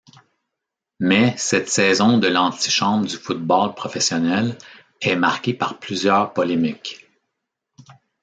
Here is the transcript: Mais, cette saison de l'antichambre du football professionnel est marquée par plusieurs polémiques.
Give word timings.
Mais, 0.99 1.35
cette 1.37 1.69
saison 1.69 2.17
de 2.17 2.27
l'antichambre 2.27 3.05
du 3.05 3.15
football 3.17 3.75
professionnel 3.75 4.57
est 4.99 5.15
marquée 5.15 5.53
par 5.53 5.77
plusieurs 5.79 6.33
polémiques. 6.33 7.07